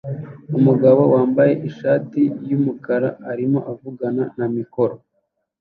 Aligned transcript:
Umugabo 0.57 1.01
wambaye 1.13 1.53
ishati 1.69 2.21
yumukara 2.49 3.09
arimo 3.31 3.59
avugana 3.71 4.23
na 4.37 4.45
mikoro 4.55 4.95